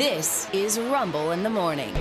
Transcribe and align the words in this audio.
This 0.00 0.48
is 0.54 0.78
Rumble 0.78 1.32
in 1.32 1.42
the 1.42 1.50
Morning 1.50 1.94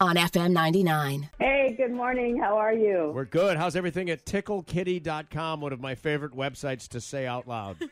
on 0.00 0.16
FM 0.16 0.52
99. 0.52 1.28
Hey, 1.38 1.74
good 1.76 1.92
morning. 1.92 2.38
How 2.38 2.56
are 2.56 2.72
you? 2.72 3.12
We're 3.14 3.26
good. 3.26 3.58
How's 3.58 3.76
everything 3.76 4.08
at 4.08 4.24
ticklekitty.com? 4.24 5.60
One 5.60 5.70
of 5.74 5.78
my 5.78 5.94
favorite 5.94 6.32
websites 6.32 6.88
to 6.88 6.98
say 6.98 7.26
out 7.26 7.46
loud. 7.46 7.76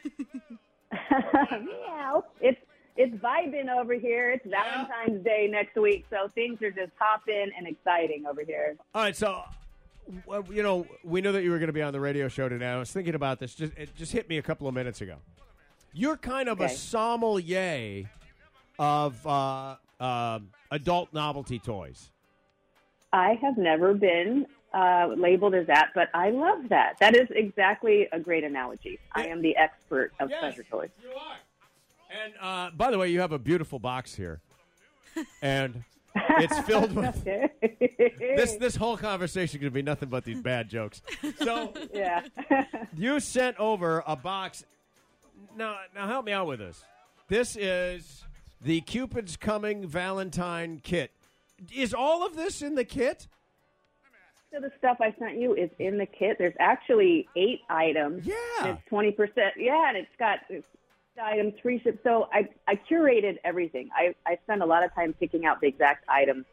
Meow. 0.91 2.25
It's 2.41 2.59
it's 2.97 3.15
vibing 3.17 3.69
over 3.69 3.93
here. 3.93 4.31
It's 4.31 4.47
Valentine's 4.47 5.23
Day 5.23 5.47
next 5.51 5.77
week, 5.77 6.07
so 6.09 6.29
things 6.29 6.63
are 6.63 6.71
just 6.71 6.93
hopping 6.99 7.51
and 7.55 7.67
exciting 7.67 8.25
over 8.25 8.43
here. 8.43 8.77
All 8.95 9.03
right, 9.03 9.15
so 9.15 9.43
well, 10.25 10.43
you 10.51 10.63
know, 10.63 10.87
we 11.05 11.21
knew 11.21 11.33
that 11.33 11.43
you 11.43 11.51
were 11.51 11.59
going 11.59 11.67
to 11.67 11.75
be 11.75 11.83
on 11.83 11.93
the 11.93 12.01
radio 12.01 12.29
show 12.29 12.49
today. 12.49 12.67
I 12.67 12.79
was 12.79 12.91
thinking 12.91 13.15
about 13.15 13.39
this. 13.39 13.55
Just 13.55 13.75
it 13.77 13.95
just 13.95 14.13
hit 14.13 14.27
me 14.27 14.39
a 14.39 14.43
couple 14.43 14.69
of 14.69 14.73
minutes 14.73 15.03
ago. 15.03 15.17
You're 15.93 16.17
kind 16.17 16.49
of 16.49 16.63
a 16.63 16.71
sommelier 16.71 18.09
of 18.81 19.27
uh, 19.27 19.77
uh, 20.01 20.39
adult 20.71 21.13
novelty 21.13 21.59
toys. 21.59 22.11
I 23.13 23.39
have 23.43 23.59
never 23.59 23.93
been 23.93 24.47
uh, 24.73 25.09
labeled 25.17 25.55
as 25.55 25.67
that, 25.67 25.91
but 25.95 26.09
I 26.15 26.31
love 26.31 26.71
that. 26.71 26.97
That 26.99 27.15
is 27.15 27.29
exactly 27.31 28.09
a 28.11 28.19
great 28.19 28.43
analogy. 28.43 28.99
I 29.13 29.27
am 29.27 29.43
the 29.43 29.55
expert 29.57 30.13
of 30.19 30.31
pleasure 30.31 30.65
toys. 30.65 30.89
You 31.03 31.11
are. 31.11 31.37
And 32.25 32.33
uh, 32.41 32.71
by 32.75 32.91
the 32.91 32.99
way, 32.99 33.11
you 33.11 33.21
have 33.21 33.33
a 33.33 33.39
beautiful 33.39 33.79
box 33.79 34.15
here, 34.15 34.41
and 35.43 35.85
it's 36.15 36.59
filled 36.67 36.93
with 36.93 37.23
this. 37.23 38.57
This 38.57 38.77
whole 38.77 38.97
conversation 38.97 39.61
to 39.61 39.71
be 39.71 39.83
nothing 39.83 40.09
but 40.09 40.25
these 40.25 40.41
bad 40.41 40.71
jokes. 40.71 41.03
So 41.43 41.75
yeah. 41.93 42.23
you 42.97 43.21
sent 43.21 43.59
over 43.59 44.03
a 44.07 44.17
box. 44.17 44.65
Now, 45.57 45.77
now 45.95 46.07
help 46.07 46.25
me 46.25 46.33
out 46.33 46.47
with 46.47 46.61
this. 46.61 46.83
This 47.29 47.57
is 47.57 48.25
the 48.61 48.81
Cupid's 48.83 49.37
Coming 49.37 49.87
Valentine 49.87 50.81
kit. 50.83 51.11
Is 51.75 51.93
all 51.95 52.25
of 52.25 52.37
this 52.37 52.63
in 52.63 52.75
the 52.75 52.85
kit? 52.85 53.27
So 54.53 54.61
the 54.61 54.73
stuff 54.79 54.99
I 55.01 55.15
sent 55.19 55.39
you 55.39 55.55
is 55.55 55.71
in 55.79 55.97
the 55.99 56.07
kit. 56.07 56.37
There's 56.39 56.55
actually 56.59 57.29
eight 57.37 57.61
items. 57.69 58.27
Yeah. 58.27 58.35
It's 58.65 58.83
twenty 58.89 59.13
percent. 59.13 59.55
Yeah, 59.57 59.89
and 59.89 59.97
it's 59.97 60.09
got 60.19 60.41
it's 60.49 60.67
items 61.23 61.55
free 61.63 61.79
ship. 61.81 62.01
So 62.03 62.29
I 62.33 62.49
I 62.67 62.75
curated 62.77 63.37
everything. 63.45 63.91
I 63.95 64.15
I 64.27 64.39
spent 64.45 64.63
a 64.63 64.67
lot 64.67 64.85
of 64.85 64.93
time 64.95 65.13
picking 65.13 65.47
out 65.47 65.61
the 65.61 65.69
exact 65.69 66.05
items, 66.09 66.47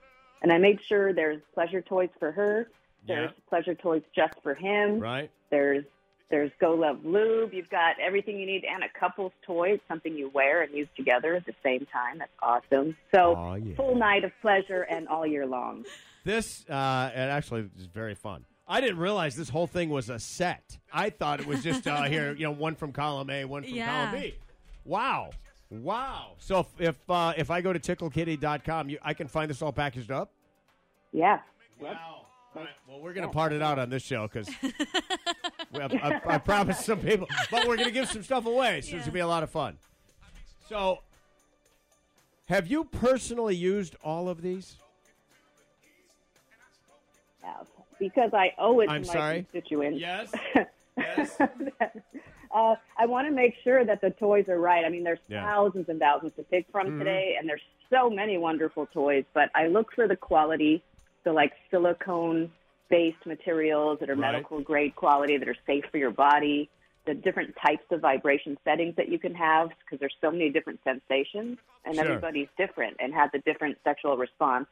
and 0.44 0.52
I 0.52 0.58
made 0.60 0.80
sure 0.88 1.14
there's 1.14 1.42
pleasure 1.54 1.82
toys 1.82 2.10
for 2.20 2.32
her. 2.32 2.70
There's 3.08 3.32
Yeah. 3.32 3.50
pleasure 3.50 3.74
toys 3.74 4.04
just 4.16 4.36
for 4.44 4.54
him. 4.54 5.00
Right. 5.00 5.32
There's 5.50 5.86
there's 6.30 6.52
Go 6.60 6.74
Love 6.74 7.06
Lube. 7.06 7.54
You've 7.54 7.70
got 7.70 7.96
everything 8.06 8.38
you 8.40 8.46
need 8.46 8.64
and 8.66 8.84
a 8.84 9.00
couple's 9.00 9.32
toy, 9.46 9.80
something 9.88 10.14
you 10.16 10.30
wear 10.34 10.62
and 10.62 10.74
use 10.74 10.88
together 10.96 11.36
at 11.36 11.46
the 11.46 11.54
same 11.64 11.86
time. 11.92 12.18
That's 12.20 12.32
awesome. 12.42 12.98
So 13.16 13.36
Aw, 13.36 13.56
yeah. 13.56 13.76
full 13.76 13.96
night 13.96 14.24
of 14.24 14.32
pleasure 14.42 14.82
and 14.84 15.08
all 15.08 15.26
year 15.26 15.46
long. 15.46 15.86
This, 16.26 16.66
uh, 16.70 17.12
it 17.14 17.18
actually 17.20 17.70
is 17.80 17.86
very 17.86 18.14
fun. 18.16 18.44
I 18.68 18.82
didn't 18.82 18.98
realize 18.98 19.36
this 19.38 19.48
whole 19.48 19.68
thing 19.68 19.90
was 19.90 20.10
a 20.10 20.20
set. 20.20 20.78
I 20.92 21.10
thought 21.10 21.40
it 21.40 21.48
was 21.48 21.64
just 21.64 21.88
uh, 21.88 22.04
here, 22.04 22.34
you 22.34 22.44
know, 22.44 22.52
one 22.52 22.76
from 22.76 22.92
column 22.92 23.30
A, 23.30 23.46
one 23.46 23.64
from 23.64 23.74
Yeah. 23.74 24.08
column 24.08 24.22
B. 24.22 24.36
Wow. 24.84 25.30
Wow. 25.70 26.34
So 26.40 26.60
if 26.60 26.68
if, 26.82 27.10
uh, 27.10 27.34
if 27.38 27.50
I 27.50 27.62
go 27.62 27.72
to 27.72 27.80
ticklekitty.com, 27.80 28.90
you, 28.90 29.00
I 29.02 29.14
can 29.14 29.28
find 29.28 29.50
this 29.50 29.62
all 29.62 29.72
packaged 29.72 30.12
up? 30.12 30.32
Yeah. 31.14 31.40
Wow. 31.80 32.27
All 32.56 32.62
right. 32.64 32.70
Well, 32.88 33.00
we're 33.02 33.14
going 33.14 33.28
to 33.28 33.34
part 33.34 33.54
it 33.54 33.62
out 33.62 33.78
on 33.80 33.90
this 33.90 34.04
show 34.04 34.28
because 34.28 34.50
I, 35.74 36.22
I 36.26 36.38
promised 36.38 36.86
some 36.86 37.00
people, 37.00 37.28
but 37.52 37.68
we're 37.68 37.76
going 37.76 37.88
to 37.88 37.94
give 37.94 38.08
some 38.10 38.24
stuff 38.24 38.46
away, 38.46 38.82
so 38.82 38.88
it's 38.88 38.92
going 38.92 39.04
to 39.04 39.12
be 39.12 39.20
a 39.20 39.28
lot 39.28 39.44
of 39.44 39.50
fun. 39.52 39.78
So, 40.68 41.00
have 42.50 42.68
you 42.68 42.86
personally 42.86 43.56
used 43.56 43.96
all 44.04 44.30
of 44.30 44.42
these? 44.42 44.76
have 47.44 47.68
because 48.00 48.32
I 48.34 48.54
owe 48.58 48.80
it 48.82 48.90
I'm 48.90 49.02
to 49.04 49.08
my 49.08 49.14
sorry? 49.14 49.36
constituents. 49.44 50.00
Yes. 50.00 50.32
Yes. 51.00 51.38
uh, 51.40 52.74
I 52.98 53.06
want 53.06 53.28
to 53.28 53.32
make 53.32 53.54
sure 53.64 53.86
that 53.86 54.02
the 54.02 54.10
toys 54.10 54.50
are 54.50 54.60
right. 54.60 54.84
I 54.84 54.90
mean, 54.90 55.04
there's 55.04 55.20
Yeah. 55.30 55.44
thousands 55.46 55.90
and 55.90 56.00
thousands 56.00 56.34
to 56.38 56.44
pick 56.44 56.66
from 56.72 56.88
Mhm. 56.88 56.98
today, 56.98 57.36
and 57.40 57.48
there's 57.48 57.62
so 57.92 58.10
many 58.10 58.40
wonderful 58.40 58.88
toys. 58.88 59.24
But 59.36 59.52
I 59.54 59.68
look 59.68 59.94
for 59.94 60.08
the 60.08 60.16
quality, 60.16 60.82
so 61.28 61.34
like 61.34 61.52
silicone-based 61.72 63.26
materials 63.26 64.00
that 64.00 64.10
are 64.10 64.16
Right. 64.16 64.32
medical 64.32 64.62
grade 64.62 64.96
quality, 64.96 65.38
that 65.38 65.48
are 65.50 65.56
safe 65.66 65.84
for 65.92 65.98
your 65.98 66.12
body. 66.12 66.70
The 67.06 67.14
different 67.14 67.54
types 67.66 67.84
of 67.92 68.02
vibration 68.02 68.58
settings 68.64 68.96
that 68.96 69.10
you 69.10 69.20
can 69.20 69.34
have, 69.36 69.70
because 69.80 70.00
there's 70.00 70.16
so 70.22 70.32
many 70.32 70.50
different 70.50 70.80
sensations, 70.84 71.58
and 71.86 71.96
Sure. 71.96 72.04
everybody's 72.06 72.48
different 72.58 72.96
and 73.00 73.14
has 73.14 73.30
a 73.34 73.40
different 73.40 73.78
sexual 73.84 74.18
response 74.18 74.68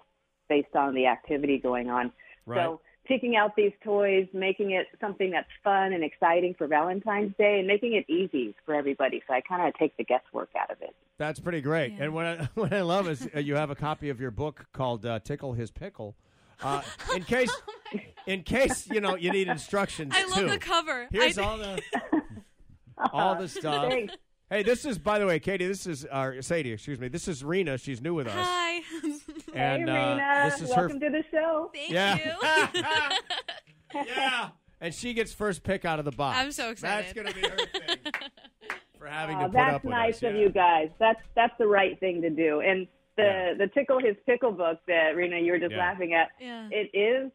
based 0.50 0.76
on 0.76 0.94
the 0.94 1.08
activity 1.08 1.58
going 1.58 1.90
on. 1.90 2.12
Right. 2.46 2.58
So 2.64 2.82
picking 3.06 3.36
out 3.36 3.56
these 3.56 3.72
toys, 3.84 4.28
making 4.34 4.72
it 4.72 4.88
something 5.00 5.32
that's 5.32 5.50
fun 5.64 5.94
and 5.94 6.04
exciting 6.04 6.54
for 6.56 6.68
Valentine's 6.68 7.36
Day, 7.38 7.60
and 7.60 7.68
making 7.68 7.94
it 7.94 8.06
easy 8.10 8.54
for 8.66 8.74
everybody. 8.76 9.24
So 9.28 9.34
I 9.34 9.42
kind 9.42 9.66
of 9.68 9.74
take 9.76 9.96
the 9.98 10.04
guesswork 10.04 10.50
out 10.60 10.72
of 10.72 10.82
it. 10.82 10.94
That's 11.18 11.40
pretty 11.40 11.62
great. 11.62 11.94
Yeah. 11.94 12.04
And 12.06 12.14
what 12.14 12.26
I, 12.26 12.50
what 12.56 12.74
I 12.74 12.82
love 12.82 13.08
is 13.08 13.28
uh, 13.36 13.40
you 13.40 13.56
have 13.56 13.70
a 13.70 13.76
copy 13.76 14.10
of 14.10 14.20
your 14.20 14.32
book 14.32 14.66
called 14.74 15.06
uh, 15.06 15.20
"Tickle 15.20 15.54
His 15.54 15.72
Pickle," 15.72 16.16
uh, 16.62 16.82
in 17.16 17.24
case 17.26 17.52
in 18.28 18.44
case 18.44 18.88
you 18.88 19.02
know 19.02 19.16
you 19.16 19.32
need 19.32 19.48
instructions 19.48 20.14
I 20.16 20.26
love 20.26 20.40
too. 20.40 20.50
the 20.50 20.58
cover. 20.58 21.08
Here's 21.12 21.38
I, 21.38 21.44
all 21.44 21.58
the 21.58 21.82
all 23.14 23.36
the 23.36 23.48
stuff. 23.48 23.90
Thanks. 23.90 24.14
Hey, 24.50 24.62
this 24.62 24.86
is 24.86 25.00
by 25.00 25.18
the 25.20 25.26
way, 25.26 25.40
Katie. 25.40 25.68
This 25.68 25.88
is 25.88 26.06
our 26.06 26.42
Sadie. 26.42 26.72
Excuse 26.72 27.00
me. 27.00 27.08
This 27.08 27.28
is 27.28 27.44
Rena. 27.44 27.78
She's 27.78 28.02
new 28.02 28.14
with 28.14 28.28
us. 28.28 28.34
Hi. 28.36 28.82
And 29.54 29.90
hey, 29.90 29.96
uh, 29.96 30.10
Rena. 30.10 30.42
this 30.46 30.62
is 30.62 30.70
Welcome 30.70 31.02
her. 31.02 31.10
to 31.10 31.18
the 31.18 31.24
show. 31.32 31.72
Thank 31.74 31.92
yeah. 31.92 32.18
you. 33.94 34.04
yeah. 34.08 34.50
And 34.82 34.94
she 34.94 35.14
gets 35.14 35.34
first 35.34 35.64
pick 35.64 35.86
out 35.86 35.98
of 35.98 36.06
the 36.06 36.12
box. 36.12 36.38
I'm 36.38 36.52
so 36.52 36.70
excited. 36.70 37.06
That's 37.06 37.14
going 37.14 37.28
to 37.28 37.34
be 37.34 37.42
her 37.42 37.58
thing 37.58 38.14
for 39.00 39.08
having 39.08 39.38
Aw, 39.38 39.40
to 39.40 39.46
put 39.46 39.54
that's 39.54 39.76
up 39.76 39.84
with 39.84 39.92
nice 39.92 40.18
us. 40.18 40.24
of 40.24 40.36
yeah. 40.36 40.42
you 40.42 40.50
guys. 40.50 40.90
That's 41.00 41.22
that's 41.36 41.54
the 41.58 41.68
right 41.68 42.00
thing 42.00 42.22
to 42.22 42.30
do. 42.30 42.60
And 42.60 42.88
the 43.18 43.24
Yeah. 43.24 43.53
the 43.53 43.68
tickle 43.68 44.00
his 44.00 44.16
pickle 44.26 44.52
book 44.52 44.80
that 44.88 45.16
Rena 45.16 45.38
you 45.40 45.52
were 45.53 45.59
just 45.59 45.72
Yeah. 45.72 45.80
laughing 45.80 46.14
at. 46.14 46.30
Yeah. 46.40 46.68
It 46.72 46.90
is 46.94 47.31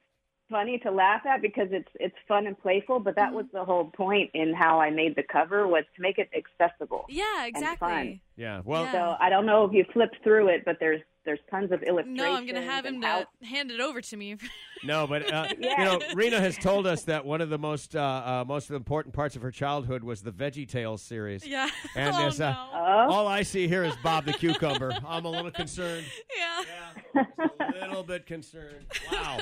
funny 0.51 0.79
to 0.79 0.91
laugh 0.91 1.25
at 1.27 1.41
because 1.43 1.69
it's 1.71 1.89
it's 2.01 2.17
fun 2.27 2.47
and 2.47 2.59
playful. 2.59 2.99
But 3.01 3.15
Mm-hmm. 3.17 3.21
that 3.31 3.35
was 3.35 3.47
the 3.53 3.65
whole 3.65 3.85
point 3.91 4.31
in 4.35 4.53
how 4.55 4.81
I 4.81 4.91
made 4.91 5.15
the 5.17 5.23
cover 5.23 5.67
was 5.69 5.85
to 5.97 6.03
make 6.03 6.19
it 6.19 6.29
accessible. 6.35 7.07
Yeah, 7.09 7.25
fun. 7.37 7.47
exactly. 7.47 8.21
Yeah. 8.37 8.63
Well, 8.65 8.85
Yeah. 8.85 8.93
So 8.93 9.17
I 9.21 9.31
don't 9.31 9.47
know 9.47 9.65
if 9.65 9.73
you 9.73 9.85
flipped 9.93 10.17
through 10.23 10.49
it, 10.49 10.65
but 10.65 10.79
there's 10.81 11.03
there's 11.25 11.39
tons 11.51 11.71
of 11.73 11.83
illustrations. 11.83 12.17
No, 12.17 12.33
I'm 12.33 12.47
gonna 12.47 12.63
have 12.63 12.85
him 12.87 13.03
and 13.03 13.03
to 13.03 13.47
hand 13.47 13.71
it 13.71 13.81
over 13.81 14.01
to 14.01 14.17
me. 14.17 14.37
No, 14.83 15.07
but 15.07 15.31
uh, 15.31 15.47
Yeah. 15.59 15.79
you 15.79 15.85
know, 15.85 16.01
Rena 16.15 16.41
has 16.41 16.57
told 16.57 16.87
us 16.87 17.03
that 17.03 17.27
one 17.27 17.43
of 17.43 17.51
the 17.51 17.59
most 17.59 17.95
uh, 17.95 18.01
uh, 18.01 18.45
most 18.49 18.71
important 18.71 19.15
parts 19.15 19.37
of 19.37 19.43
her 19.43 19.51
childhood 19.51 20.03
was 20.03 20.23
the 20.23 20.33
Veggie 20.33 20.67
Tales 20.67 21.03
series. 21.03 21.47
yeah. 21.47 21.69
And 21.95 22.17
oh 22.17 22.31
no. 22.39 22.47
uh, 22.47 22.55
Oh, 22.73 23.13
All 23.13 23.27
I 23.29 23.43
see 23.43 23.69
here 23.69 23.85
is 23.85 23.95
Bob 24.03 24.25
the 24.25 24.33
cucumber. 24.33 24.93
I'm 25.07 25.27
a 25.27 25.31
little 25.31 25.51
concerned. 25.51 26.07
yeah. 26.35 26.65
Yeah, 27.15 27.87
a 27.87 27.89
little 27.89 28.03
bit 28.03 28.25
concerned. 28.25 28.87
Wow. 29.13 29.39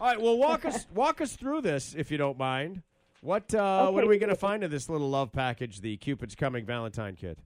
All 0.00 0.06
right, 0.06 0.20
well, 0.20 0.38
walk 0.38 0.64
us 0.64 0.86
walk 0.94 1.20
us 1.20 1.36
through 1.36 1.60
this 1.60 1.94
if 1.94 2.10
you 2.10 2.16
don't 2.16 2.38
mind. 2.38 2.82
What 3.20 3.52
uh, 3.54 3.90
what 3.90 4.04
are 4.04 4.08
we 4.08 4.16
going 4.16 4.30
to 4.30 4.36
find 4.36 4.64
in 4.64 4.70
this 4.70 4.88
little 4.88 5.10
love 5.10 5.32
package, 5.32 5.82
the 5.82 5.98
Cupid's 5.98 6.34
Coming 6.34 6.64
Valentine 6.64 7.14
Kit? 7.14 7.38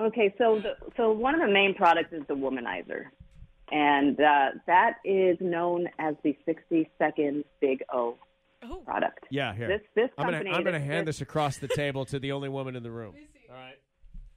Okay. 0.00 0.34
So 0.38 0.60
the, 0.60 0.74
so 0.96 1.10
one 1.12 1.34
of 1.34 1.40
the 1.46 1.52
main 1.52 1.74
products 1.74 2.12
is 2.12 2.22
the 2.28 2.34
womanizer, 2.34 3.04
and 3.70 4.18
uh, 4.20 4.50
that 4.66 4.94
is 5.04 5.36
known 5.40 5.88
as 5.98 6.14
the 6.22 6.36
60 6.44 6.88
second 6.98 7.44
Big 7.60 7.82
O 7.92 8.16
Oh. 8.62 8.76
product. 8.86 9.24
Yeah, 9.30 9.54
here. 9.54 9.68
This 9.68 9.80
this 9.94 10.10
I'm 10.18 10.24
company. 10.26 10.44
gonna 10.46 10.56
I'm 10.56 10.64
gonna 10.64 10.78
this- 10.78 10.86
hand 10.88 11.06
this 11.08 11.20
across 11.20 11.58
the 11.58 11.68
table 11.74 12.04
to 12.06 12.18
the 12.18 12.32
only 12.32 12.48
woman 12.48 12.74
in 12.74 12.82
the 12.82 12.90
room. 12.90 13.14
All 13.50 13.54
right. 13.54 13.74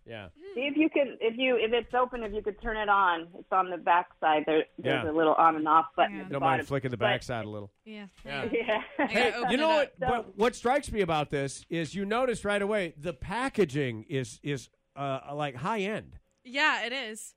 Yeah. 0.05 0.27
See 0.55 0.61
if 0.61 0.75
you 0.75 0.89
can 0.89 1.17
if 1.21 1.37
you 1.37 1.55
if 1.55 1.71
it's 1.71 1.93
open 1.93 2.23
if 2.23 2.33
you 2.33 2.41
could 2.41 2.59
turn 2.61 2.77
it 2.77 2.89
on. 2.89 3.27
It's 3.37 3.51
on 3.51 3.69
the 3.69 3.77
back 3.77 4.07
side. 4.19 4.43
There, 4.45 4.63
there's 4.77 5.03
Yeah. 5.05 5.11
a 5.11 5.13
little 5.13 5.35
on 5.35 5.55
and 5.55 5.67
off 5.67 5.85
button. 5.95 6.15
Yeah. 6.15 6.21
At 6.21 6.27
the 6.29 6.33
Don't 6.33 6.39
bottom. 6.41 6.57
mind 6.57 6.67
flicking 6.67 6.91
the 6.91 6.97
But- 6.97 7.05
backside 7.05 7.45
a 7.45 7.49
little. 7.49 7.71
Yeah. 7.85 8.05
Yeah. 8.25 8.45
Yeah. 8.51 8.81
I 8.99 9.51
You 9.51 9.57
know 9.57 9.69
what? 9.69 9.93
So- 9.99 10.07
What, 10.07 10.37
what 10.37 10.55
strikes 10.55 10.91
me 10.91 11.01
about 11.01 11.29
this 11.29 11.65
is 11.69 11.95
you 11.95 12.05
notice 12.05 12.43
right 12.43 12.61
away 12.61 12.93
the 12.99 13.13
packaging 13.13 14.05
is 14.09 14.39
is 14.43 14.69
uh, 14.99 15.33
like 15.33 15.55
high 15.55 15.79
end. 15.79 16.13
Yeah, 16.43 16.85
it 16.85 16.93
is. 16.93 17.33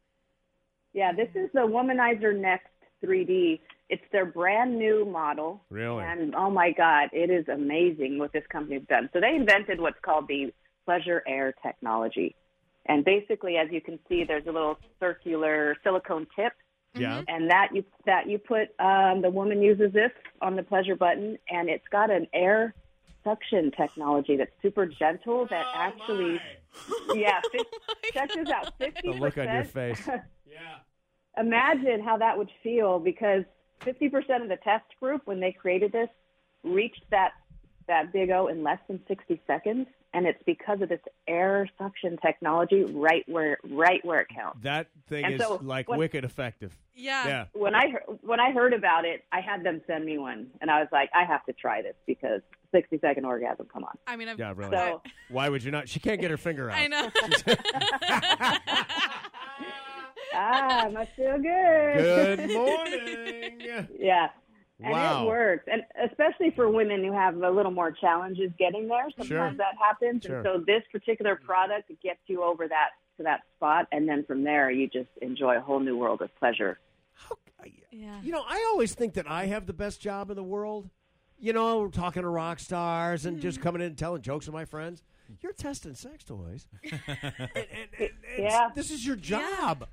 Yeah, 0.92 1.12
this 1.12 1.28
is 1.34 1.50
the 1.54 1.60
Womanizer 1.60 2.36
Next 2.38 2.68
3D. 3.04 3.60
It's 3.88 4.02
their 4.10 4.26
brand 4.26 4.78
new 4.78 5.04
model. 5.04 5.62
Really? 5.70 6.04
And 6.04 6.34
oh 6.34 6.50
my 6.50 6.72
God, 6.72 7.08
it 7.12 7.30
is 7.30 7.46
amazing 7.48 8.18
what 8.18 8.32
this 8.32 8.44
company's 8.50 8.86
done. 8.88 9.08
So 9.12 9.20
they 9.20 9.34
invented 9.34 9.80
what's 9.80 9.98
called 10.02 10.28
the 10.28 10.52
Pleasure 10.84 11.22
Air 11.26 11.54
technology. 11.62 12.34
And 12.86 13.04
basically, 13.04 13.56
as 13.56 13.68
you 13.70 13.80
can 13.80 13.98
see, 14.08 14.24
there's 14.24 14.46
a 14.46 14.50
little 14.52 14.76
circular 14.98 15.76
silicone 15.84 16.26
tip, 16.34 16.52
Yeah. 16.94 17.22
and 17.28 17.48
that 17.50 17.68
you 17.72 17.84
that 18.06 18.28
you 18.28 18.38
put. 18.38 18.68
Um, 18.80 19.22
the 19.22 19.30
woman 19.30 19.62
uses 19.62 19.92
this 19.92 20.10
on 20.40 20.56
the 20.56 20.62
pleasure 20.64 20.96
button, 20.96 21.38
and 21.48 21.68
it's 21.68 21.86
got 21.92 22.10
an 22.10 22.26
air 22.34 22.74
suction 23.24 23.70
technology 23.72 24.36
that's 24.36 24.50
super 24.62 24.86
gentle. 24.86 25.40
Oh 25.42 25.46
that 25.50 25.66
actually, 25.74 26.40
yeah, 27.14 27.40
fif- 27.50 27.66
check 28.12 28.30
out, 28.52 28.72
fifty 28.78 29.08
The 29.12 29.14
look 29.18 29.38
on 29.38 29.52
your 29.52 29.64
face. 29.64 30.08
Yeah. 30.46 31.40
imagine 31.42 32.02
how 32.04 32.18
that 32.18 32.36
would 32.36 32.50
feel 32.62 32.98
because 32.98 33.44
50% 33.80 34.42
of 34.42 34.48
the 34.50 34.58
test 34.62 34.84
group, 35.00 35.22
when 35.24 35.40
they 35.40 35.50
created 35.50 35.90
this, 35.90 36.08
reached 36.62 37.04
that 37.10 37.30
that 37.88 38.12
big 38.12 38.30
O 38.30 38.46
in 38.48 38.62
less 38.62 38.78
than 38.86 39.00
60 39.08 39.40
seconds, 39.46 39.86
and 40.14 40.26
it's 40.26 40.40
because 40.46 40.82
of 40.82 40.88
this 40.90 41.00
air 41.26 41.68
suction 41.78 42.16
technology 42.18 42.84
right 42.84 43.24
where 43.28 43.56
right 43.64 44.04
where 44.04 44.20
it 44.20 44.28
counts. 44.28 44.58
That 44.62 44.88
thing 45.08 45.24
And 45.24 45.34
is 45.34 45.40
so 45.40 45.58
like 45.62 45.88
when- 45.88 45.98
wicked 45.98 46.24
effective. 46.24 46.76
Yeah. 46.94 47.26
Yeah. 47.26 47.44
When 47.54 47.74
I 47.74 47.86
when 48.20 48.38
I 48.38 48.52
heard 48.52 48.74
about 48.74 49.04
it, 49.06 49.24
I 49.32 49.40
had 49.40 49.64
them 49.64 49.80
send 49.86 50.04
me 50.04 50.18
one, 50.18 50.48
and 50.60 50.70
I 50.70 50.80
was 50.80 50.88
like, 50.92 51.08
I 51.14 51.24
have 51.24 51.44
to 51.46 51.52
try 51.54 51.80
this 51.80 51.96
because 52.06 52.42
60 52.72 52.98
second 53.00 53.24
orgasm. 53.24 53.66
Come 53.72 53.84
on. 53.84 53.96
I 54.06 54.16
mean, 54.16 54.28
I've, 54.28 54.38
Yeah, 54.38 54.52
really. 54.56 54.72
So 54.76 55.02
Why 55.28 55.48
would 55.48 55.62
you 55.62 55.70
not? 55.70 55.88
She 55.88 56.00
can't 56.00 56.20
get 56.20 56.30
her 56.30 56.36
finger 56.36 56.70
out. 56.70 56.78
I 56.78 56.86
know. 56.88 57.10
ah, 60.34 60.88
must 60.92 61.10
feel 61.16 61.36
good. 61.38 61.96
Good 61.96 62.50
morning. 62.52 63.88
Yeah. 63.98 64.28
And 64.80 64.90
Wow. 64.92 65.24
it 65.24 65.26
works. 65.28 65.68
And 65.70 65.82
especially 66.10 66.50
for 66.50 66.68
women 66.70 67.04
who 67.04 67.12
have 67.12 67.36
a 67.40 67.50
little 67.50 67.70
more 67.70 67.92
challenges 67.92 68.50
getting 68.58 68.88
there, 68.88 69.04
sometimes 69.16 69.28
Sure. 69.28 69.52
that 69.58 69.74
happens. 69.78 70.24
Sure. 70.24 70.36
And 70.38 70.44
so 70.44 70.64
this 70.66 70.82
particular 70.90 71.36
product 71.36 71.90
gets 72.02 72.18
you 72.26 72.42
over 72.42 72.66
that 72.68 72.90
to 73.18 73.22
that 73.24 73.40
spot 73.56 73.86
and 73.92 74.08
then 74.08 74.24
from 74.24 74.42
there 74.42 74.70
you 74.70 74.88
just 74.88 75.10
enjoy 75.20 75.58
a 75.58 75.60
whole 75.60 75.78
new 75.80 75.96
world 75.98 76.22
of 76.22 76.34
pleasure. 76.36 76.78
How, 77.14 77.36
yeah. 77.92 78.20
you 78.22 78.32
know, 78.32 78.42
I 78.48 78.66
always 78.72 78.94
think 78.94 79.14
that 79.14 79.30
I 79.30 79.46
have 79.46 79.66
the 79.66 79.74
best 79.74 80.00
job 80.00 80.30
in 80.30 80.36
the 80.36 80.42
world. 80.42 80.88
You 81.42 81.52
know, 81.52 81.88
talking 81.88 82.22
to 82.22 82.28
rock 82.28 82.60
stars 82.60 83.26
and 83.26 83.40
just 83.40 83.58
hmm. 83.58 83.64
coming 83.64 83.82
in 83.82 83.88
and 83.88 83.98
telling 83.98 84.22
jokes 84.22 84.46
to 84.46 84.52
my 84.52 84.64
friends. 84.64 85.02
You're 85.40 85.52
testing 85.52 85.94
sex 85.94 86.22
toys. 86.22 86.68
and, 86.84 87.00
and, 87.08 87.18
and, 87.52 87.88
and 87.98 88.10
Yeah. 88.38 88.68
This 88.76 88.92
is 88.92 89.04
your 89.04 89.16
job. 89.16 89.88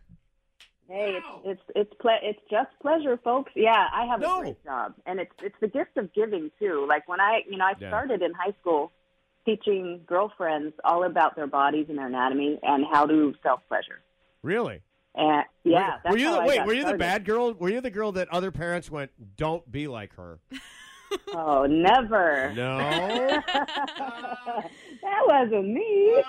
Hey, 0.88 1.20
Wow. 1.24 1.42
it's 1.46 1.60
it's 1.60 1.72
it's 1.76 1.94
ple- 2.02 2.20
it's 2.22 2.40
just 2.52 2.70
pleasure, 2.82 3.18
folks. 3.24 3.52
Yeah, 3.56 3.88
I 3.92 4.06
have 4.06 4.20
No. 4.22 4.40
a 4.40 4.42
great 4.42 4.64
job, 4.64 4.94
and 5.08 5.20
it's 5.20 5.32
it's 5.42 5.56
the 5.60 5.68
gift 5.68 5.98
of 5.98 6.14
giving 6.14 6.52
too. 6.60 6.86
Like 6.88 7.08
when 7.08 7.20
I 7.20 7.42
you 7.50 7.58
know 7.58 7.66
I 7.66 7.74
Yeah. 7.80 7.90
started 7.90 8.22
in 8.22 8.34
high 8.34 8.54
school 8.62 8.92
teaching 9.46 10.02
girlfriends 10.06 10.76
all 10.84 11.04
about 11.04 11.36
their 11.36 11.48
bodies 11.48 11.88
and 11.90 11.98
their 11.98 12.08
anatomy 12.08 12.60
and 12.62 12.86
how 12.92 13.08
to 13.08 13.34
self 13.42 13.62
pleasure. 13.68 14.02
Really? 14.44 14.82
And 15.16 15.46
yeah, 15.64 15.78
Were, 15.80 16.00
that's 16.04 16.12
were 16.14 16.18
you 16.20 16.28
how 16.28 16.36
the, 16.36 16.42
I 16.42 16.48
wait? 16.48 16.58
got 16.58 16.68
Were 16.68 16.74
you 16.74 16.86
the 16.86 16.98
bad 16.98 17.26
girl? 17.26 17.54
Were 17.54 17.70
you 17.70 17.82
the 17.82 17.90
girl 17.90 18.12
that 18.14 18.30
other 18.30 18.52
parents 18.52 18.92
went, 18.92 19.12
"Don't 19.36 19.70
be 19.72 19.88
like 19.88 20.16
her"? 20.16 20.40
Oh, 21.34 21.66
never. 21.66 22.54
No. 22.56 22.78
that 23.58 25.24
wasn't 25.28 25.70
me. 25.70 26.24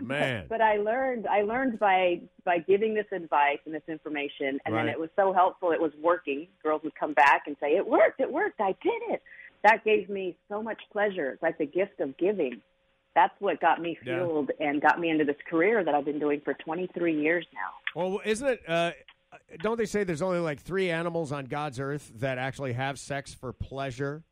Man. 0.00 0.46
But 0.48 0.60
I 0.60 0.76
learned 0.76 1.26
I 1.26 1.42
learned 1.42 1.78
by 1.80 2.20
by 2.44 2.58
giving 2.58 2.94
this 2.94 3.06
advice 3.12 3.58
and 3.64 3.74
this 3.74 3.82
information 3.88 4.60
and 4.64 4.74
Right. 4.74 4.84
then 4.84 4.88
it 4.88 4.98
was 5.00 5.10
so 5.16 5.32
helpful 5.32 5.72
it 5.72 5.80
was 5.80 5.92
working. 6.00 6.46
Girls 6.62 6.82
would 6.84 6.94
come 6.94 7.12
back 7.12 7.42
and 7.46 7.56
say, 7.60 7.76
It 7.76 7.86
worked, 7.86 8.20
it 8.20 8.30
worked, 8.30 8.60
I 8.60 8.74
did 8.82 9.02
it. 9.10 9.22
That 9.64 9.84
gave 9.84 10.08
me 10.08 10.36
so 10.48 10.62
much 10.62 10.80
pleasure. 10.92 11.30
It's 11.32 11.42
like 11.42 11.58
the 11.58 11.66
gift 11.66 12.00
of 12.00 12.16
giving. 12.18 12.60
That's 13.14 13.34
what 13.40 13.60
got 13.60 13.80
me 13.80 13.98
Yeah. 14.04 14.18
fueled 14.18 14.50
and 14.60 14.80
got 14.80 15.00
me 15.00 15.10
into 15.10 15.24
this 15.24 15.36
career 15.48 15.82
that 15.82 15.94
I've 15.94 16.04
been 16.04 16.18
doing 16.20 16.40
for 16.44 16.54
23 16.54 17.20
years 17.20 17.46
now. 17.54 17.70
Well, 18.00 18.20
isn't 18.24 18.46
it? 18.48 18.60
Uh, 18.68 18.90
don't 19.60 19.76
they 19.78 19.86
say 19.86 20.04
there's 20.04 20.22
only 20.22 20.38
like 20.38 20.60
three 20.60 20.90
animals 20.90 21.32
on 21.32 21.44
God's 21.46 21.80
earth 21.80 22.12
that 22.16 22.38
actually 22.38 22.72
have 22.74 22.98
sex 22.98 23.32
for 23.34 23.52
pleasure, 23.52 24.22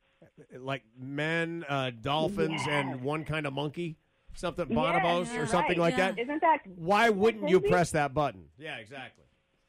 like 0.59 0.83
men, 0.99 1.65
uh, 1.69 1.91
dolphins, 2.01 2.61
and 2.69 3.03
one 3.03 3.25
kind 3.25 3.47
of 3.47 3.53
monkey, 3.53 3.97
something 4.35 4.67
bonobos 4.67 5.27
Yes, 5.27 5.37
or 5.37 5.47
something 5.47 5.79
right. 5.79 5.93
like 5.93 5.97
Yeah. 5.97 6.13
that? 6.13 6.19
Isn't 6.19 6.41
that 6.41 6.59
Why 6.77 7.11
wouldn't 7.11 7.49
you 7.49 7.61
press 7.61 7.91
that 7.93 8.15
button? 8.15 8.47
Yeah, 8.59 8.77
exactly. 8.77 9.25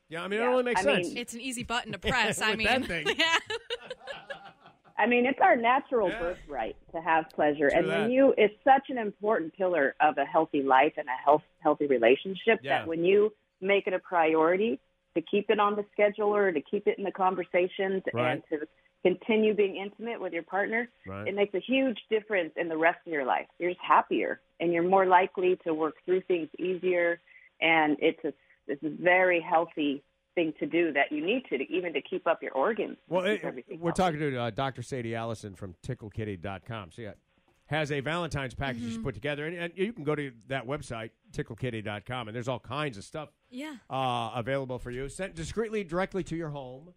Yeah, 0.09 0.24
I 0.24 0.27
mean 0.27 0.39
it 0.41 0.44
only 0.44 0.63
makes 0.63 0.81
I 0.81 0.85
mean- 0.95 1.03
sense. 1.06 1.15
It's 1.18 1.33
an 1.33 1.41
easy 1.41 1.63
button 1.74 1.91
to 1.94 1.97
press. 2.00 2.41
I 2.41 2.56
mean, 2.56 2.68
that 2.68 2.86
thing. 2.88 3.07
yeah. 3.18 3.38
I 4.97 5.07
mean, 5.07 5.25
it's 5.25 5.39
our 5.41 5.56
natural 5.56 6.09
Yeah. 6.09 6.19
birthright 6.19 6.75
to 6.94 7.01
have 7.01 7.25
pleasure, 7.31 7.69
True 7.69 7.79
and 7.79 7.89
that. 7.89 8.01
when 8.03 8.12
you, 8.12 8.33
it's 8.38 8.53
such 8.63 8.89
an 8.89 8.97
important 9.00 9.53
pillar 9.56 9.95
of 10.00 10.18
a 10.19 10.24
healthy 10.25 10.62
life 10.62 10.94
and 10.97 11.07
a 11.07 11.24
health, 11.25 11.41
healthy 11.59 11.88
relationship 11.88 12.59
Yeah. 12.62 12.79
that 12.79 12.88
when 12.88 13.03
you 13.03 13.33
make 13.59 13.88
it 13.88 13.94
a 13.94 14.00
priority 14.00 14.79
to 15.15 15.21
keep 15.21 15.50
it 15.50 15.60
on 15.60 15.75
the 15.75 15.86
scheduler, 15.98 16.54
to 16.54 16.62
keep 16.62 16.88
it 16.88 16.98
in 16.98 17.04
the 17.04 17.12
conversations, 17.12 18.01
Right. 18.13 18.31
and 18.33 18.44
to 18.50 18.68
continue 19.04 19.54
being 19.54 19.75
intimate 19.75 20.19
with 20.19 20.31
your 20.33 20.44
partner, 20.44 20.89
Right. 21.06 21.27
it 21.27 21.36
makes 21.36 21.54
a 21.54 21.60
huge 21.60 22.00
difference 22.10 22.54
in 22.56 22.69
the 22.69 22.77
rest 22.77 23.00
of 23.06 23.12
your 23.12 23.25
life. 23.25 23.48
You're 23.60 23.71
just 23.71 23.81
happier, 23.83 24.39
and 24.60 24.71
you're 24.74 24.88
more 24.88 25.06
likely 25.06 25.57
to 25.65 25.74
work 25.74 25.95
through 26.06 26.21
things 26.21 26.50
easier, 26.57 27.19
and 27.62 27.98
it's 28.00 28.24
a, 28.24 28.33
it's 28.68 28.81
a 28.83 28.89
very 28.89 29.42
healthy 29.42 30.01
thing 30.36 30.54
to 30.60 30.65
do 30.65 30.92
that 30.94 31.12
you 31.12 31.24
need 31.24 31.44
to, 31.50 31.57
to 31.57 31.71
even 31.71 31.94
to 31.94 32.01
keep 32.01 32.25
up 32.25 32.42
your 32.42 32.54
organs. 32.54 32.98
Well, 33.07 33.25
it- 33.25 33.44
we're 33.44 33.51
healthy. 33.51 33.92
talking 33.94 34.19
to 34.19 34.38
uh, 34.38 34.50
Dr. 34.51 34.81
Sadie 34.81 35.15
Allison 35.15 35.54
from 35.54 35.75
TickleKitty.com. 35.86 36.92
See, 36.92 37.04
it 37.04 37.18
has 37.68 37.92
a 37.92 38.00
Valentine's 38.00 38.56
package 38.56 38.81
she's 38.83 38.98
put 38.98 39.13
together, 39.15 39.45
and, 39.45 39.56
and 39.56 39.74
you 39.75 39.92
can 39.94 40.04
go 40.04 40.15
to 40.15 40.31
that 40.48 40.65
website, 40.65 41.12
TickleKitty.com, 41.33 42.27
and 42.30 42.33
there's 42.36 42.48
all 42.48 42.60
kinds 42.60 42.98
of 42.98 43.04
stuff 43.04 43.30
Yeah. 43.53 43.75
uh, 43.89 44.31
available 44.35 44.79
for 44.79 44.91
you, 44.91 45.07
sent 45.09 45.35
discreetly 45.35 45.83
directly 45.83 46.23
to 46.25 46.35
your 46.35 46.50
home, 46.50 46.89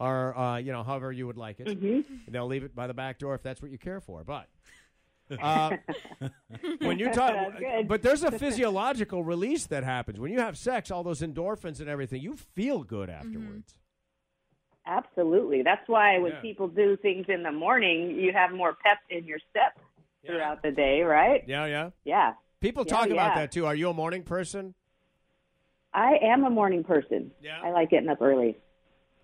or 0.00 0.36
uh, 0.38 0.56
you 0.58 0.72
know, 0.72 0.82
however 0.82 1.12
you 1.12 1.26
would 1.26 1.36
like 1.36 1.60
it. 1.60 1.66
Mm-hmm. 1.66 2.30
They'll 2.32 2.46
leave 2.46 2.64
it 2.64 2.74
by 2.74 2.86
the 2.86 2.94
back 2.94 3.18
door 3.18 3.34
if 3.34 3.42
that's 3.42 3.60
what 3.60 3.70
you 3.70 3.78
care 3.78 4.00
for. 4.00 4.24
But 4.24 4.48
uh, 5.42 5.76
when 6.78 6.98
you 6.98 7.10
talk, 7.12 7.34
but 7.86 8.02
there's 8.02 8.22
a 8.22 8.30
physiological 8.38 9.24
release 9.24 9.66
that 9.66 9.82
happens 9.84 10.20
when 10.20 10.30
you 10.32 10.38
have 10.40 10.56
sex. 10.56 10.90
All 10.90 11.02
those 11.02 11.20
endorphins 11.20 11.80
and 11.80 11.88
everything, 11.88 12.22
you 12.22 12.36
feel 12.54 12.84
good 12.84 13.10
afterwards. 13.10 13.74
Absolutely. 14.86 15.62
That's 15.62 15.88
why 15.88 16.18
when 16.18 16.32
Yeah. 16.32 16.40
people 16.40 16.68
do 16.68 16.96
things 16.98 17.26
in 17.28 17.42
the 17.42 17.52
morning, 17.52 18.10
you 18.10 18.32
have 18.32 18.52
more 18.52 18.74
pep 18.84 18.98
in 19.08 19.24
your 19.24 19.38
step 19.50 19.78
throughout 20.26 20.62
the 20.62 20.70
day, 20.70 21.02
right? 21.02 21.42
Yeah, 21.46 21.64
yeah. 21.66 21.90
Yeah. 22.04 22.34
People 22.60 22.84
Yeah, 22.86 22.94
talk 22.94 23.06
about 23.06 23.30
yeah. 23.30 23.34
that 23.36 23.52
too. 23.52 23.64
Are 23.66 23.74
you 23.74 23.88
a 23.90 23.94
morning 23.94 24.22
person? 24.22 24.74
I 25.94 26.18
am 26.22 26.44
a 26.44 26.50
morning 26.50 26.84
person. 26.84 27.30
Yeah. 27.40 27.60
I 27.62 27.70
like 27.70 27.90
getting 27.90 28.08
up 28.08 28.20
early. 28.20 28.58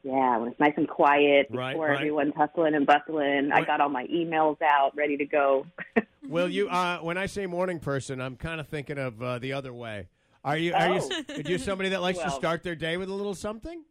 Yeah, 0.03 0.39
when 0.39 0.51
it's 0.51 0.61
nice 0.61 0.73
and 0.79 0.89
quiet 0.89 1.49
Right, 1.51 1.73
before 1.73 1.89
right. 1.89 1.99
everyone's 1.99 2.33
hustling 2.35 2.75
and 2.75 2.87
bustling. 2.87 3.51
I 3.53 3.65
got 3.65 3.83
all 3.83 3.91
my 3.91 4.07
emails 4.07 4.57
out, 4.63 4.97
ready 4.97 5.19
to 5.19 5.27
go. 5.27 5.67
Will 6.27 6.49
you? 6.49 6.71
Uh, 6.71 6.99
when 7.01 7.19
I 7.19 7.27
say 7.27 7.45
morning 7.45 7.81
person, 7.81 8.19
I'm 8.19 8.37
kind 8.37 8.61
of 8.61 8.69
thinking 8.69 8.97
of 8.97 9.23
uh, 9.23 9.39
the 9.41 9.53
other 9.53 9.75
way. 9.75 10.09
Are 10.43 10.57
you? 10.57 10.73
Are 10.73 10.95
you? 10.95 11.01
Oh. 11.03 11.35
Are 11.37 11.41
you 11.43 11.59
somebody 11.59 11.91
that 11.91 12.01
likes 12.01 12.19
to 12.21 12.31
start 12.31 12.63
their 12.63 12.75
day 12.75 12.97
with 12.97 13.11
a 13.11 13.13
little 13.13 13.35
something? 13.35 13.83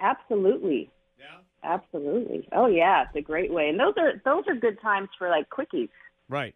Absolutely. 0.00 0.90
Yeah. 1.18 1.26
Absolutely. 1.62 2.48
Oh 2.52 2.66
yeah, 2.66 3.02
it's 3.02 3.16
a 3.16 3.20
great 3.20 3.52
way. 3.52 3.68
And 3.68 3.78
those 3.78 3.94
are 3.98 4.14
those 4.24 4.44
are 4.48 4.54
good 4.54 4.80
times 4.80 5.10
for 5.18 5.28
like 5.28 5.50
quickies. 5.50 5.90
Right. 6.30 6.54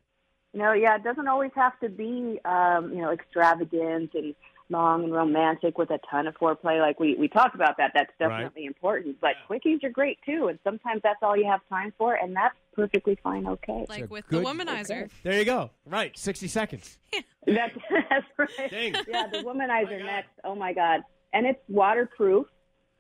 You 0.55 0.61
know, 0.61 0.73
yeah, 0.73 0.97
it 0.97 1.05
doesn't 1.05 1.29
always 1.29 1.51
have 1.57 1.79
to 1.81 1.89
be, 1.89 2.39
um, 2.45 2.93
you 2.93 3.01
know, 3.01 3.11
extravagant 3.11 4.13
and 4.15 4.35
long 4.69 5.05
and 5.05 5.13
romantic 5.13 5.77
with 5.79 5.91
a 5.91 5.99
ton 6.11 6.27
of 6.27 6.35
foreplay. 6.37 6.81
Like 6.81 6.99
we, 6.99 7.15
we 7.17 7.29
talk 7.29 7.55
about 7.55 7.77
that. 7.79 7.93
That's 7.95 8.11
Right. 8.21 8.29
definitely 8.43 8.67
important. 8.67 9.17
But 9.21 9.33
quickies 9.49 9.83
are 9.85 9.91
great 9.91 10.19
too. 10.25 10.49
And 10.49 10.59
sometimes 10.65 11.01
that's 11.03 11.19
all 11.23 11.37
you 11.37 11.47
have 11.47 11.61
time 11.69 11.93
for. 11.99 12.15
And 12.15 12.35
that's 12.35 12.55
perfectly 12.75 13.19
fine. 13.23 13.47
Okay. 13.47 13.87
Like 13.89 14.11
with 14.11 14.27
good- 14.29 14.45
the 14.45 14.49
womanizer. 14.49 15.11
There 15.23 15.39
you 15.39 15.45
go. 15.45 15.71
Right. 15.87 16.17
Sixty 16.19 16.49
seconds. 16.49 16.99
That's, 17.47 17.75
that's 18.09 18.27
right. 18.39 18.71
Dang. 18.71 18.95
Yeah, 19.09 19.27
the 19.27 19.39
oh 19.45 19.45
womanizer 19.45 19.99
God. 19.99 20.07
next. 20.07 20.31
Oh 20.45 20.55
my 20.55 20.73
God. 20.73 21.01
And 21.33 21.45
it's 21.45 21.59
waterproof. 21.69 22.47